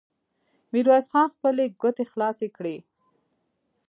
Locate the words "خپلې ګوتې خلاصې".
1.35-2.47